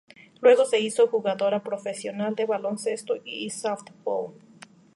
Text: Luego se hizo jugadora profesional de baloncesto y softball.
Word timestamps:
Luego 0.41 0.65
se 0.65 0.79
hizo 0.79 1.05
jugadora 1.07 1.61
profesional 1.61 2.33
de 2.33 2.47
baloncesto 2.47 3.17
y 3.23 3.51
softball. 3.51 4.33